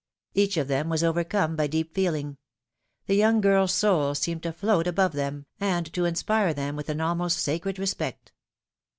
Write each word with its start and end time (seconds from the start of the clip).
Each 0.33 0.57
of 0.57 0.67
them 0.67 0.89
was 0.89 1.03
overcome 1.03 1.55
by 1.55 1.67
deep 1.67 1.93
feeling— 1.93 2.37
the 3.05 3.13
young 3.13 3.39
girFs 3.39 3.69
soul 3.69 4.15
seemed 4.15 4.41
to 4.41 4.51
float 4.51 4.87
above 4.87 5.11
them, 5.11 5.45
and 5.59 5.93
to 5.93 6.05
inspire 6.05 6.55
them 6.55 6.75
with 6.75 6.89
an 6.89 6.99
almost 6.99 7.37
sacred 7.37 7.77
respect. 7.77 8.31